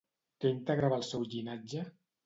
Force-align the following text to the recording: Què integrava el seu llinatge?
Què 0.45 0.53
integrava 0.53 0.99
el 1.03 1.07
seu 1.11 1.31
llinatge? 1.35 1.89